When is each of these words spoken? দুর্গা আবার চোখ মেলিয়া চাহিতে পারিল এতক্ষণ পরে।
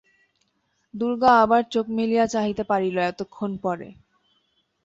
দুর্গা 0.93 1.31
আবার 1.43 1.61
চোখ 1.71 1.85
মেলিয়া 1.97 2.25
চাহিতে 2.25 2.63
পারিল 2.63 2.97
এতক্ষণ 3.11 3.51
পরে। 3.63 3.87